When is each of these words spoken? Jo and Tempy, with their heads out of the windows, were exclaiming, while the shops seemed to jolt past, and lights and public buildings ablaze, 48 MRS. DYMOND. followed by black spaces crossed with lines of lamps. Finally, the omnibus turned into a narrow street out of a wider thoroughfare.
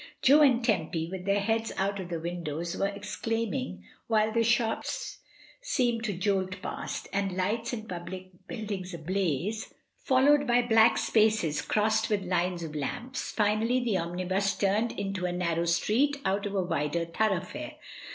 Jo 0.23 0.41
and 0.41 0.65
Tempy, 0.65 1.07
with 1.11 1.25
their 1.25 1.39
heads 1.41 1.71
out 1.77 1.99
of 1.99 2.09
the 2.09 2.19
windows, 2.19 2.75
were 2.75 2.87
exclaiming, 2.87 3.83
while 4.07 4.31
the 4.33 4.43
shops 4.43 5.19
seemed 5.61 6.03
to 6.05 6.11
jolt 6.13 6.59
past, 6.63 7.07
and 7.13 7.37
lights 7.37 7.71
and 7.71 7.87
public 7.87 8.31
buildings 8.47 8.95
ablaze, 8.95 9.65
48 9.65 9.69
MRS. 9.69 9.69
DYMOND. 9.69 9.77
followed 9.99 10.47
by 10.47 10.67
black 10.67 10.97
spaces 10.97 11.61
crossed 11.61 12.09
with 12.09 12.23
lines 12.23 12.63
of 12.63 12.73
lamps. 12.75 13.29
Finally, 13.31 13.81
the 13.83 13.95
omnibus 13.99 14.55
turned 14.57 14.91
into 14.93 15.27
a 15.27 15.31
narrow 15.31 15.65
street 15.65 16.17
out 16.25 16.47
of 16.47 16.55
a 16.55 16.63
wider 16.63 17.05
thoroughfare. 17.05 17.73